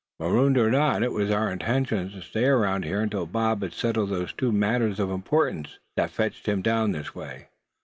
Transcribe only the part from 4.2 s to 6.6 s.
two matters of importance that fetched